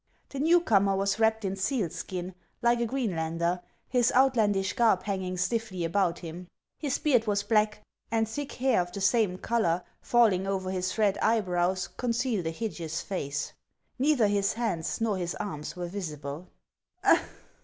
The 0.29 0.39
new 0.39 0.61
comer 0.61 0.95
was 0.95 1.19
wrapped 1.19 1.45
in 1.45 1.55
sealskin, 1.55 2.33
like 2.63 2.79
a 2.79 2.87
Green 2.87 3.15
lander, 3.15 3.61
his 3.87 4.11
outlandish 4.13 4.73
garb 4.73 5.03
hanging 5.03 5.37
stiffly 5.37 5.83
about 5.85 6.17
him. 6.17 6.47
His 6.79 6.97
beard 6.97 7.27
was 7.27 7.43
black; 7.43 7.83
and 8.09 8.27
thick 8.27 8.53
hair 8.53 8.81
of 8.81 8.91
the 8.91 8.99
same 8.99 9.37
color, 9.37 9.83
falling 10.01 10.47
over 10.47 10.71
his 10.71 10.97
red 10.97 11.19
eyebrows, 11.19 11.87
concealed 11.87 12.47
a 12.47 12.49
hideous 12.49 13.01
face. 13.01 13.53
Neither 13.99 14.25
his 14.27 14.53
hands 14.53 14.99
nor 15.01 15.17
his 15.19 15.35
arms 15.35 15.75
were 15.75 15.85
visible. 15.87 16.47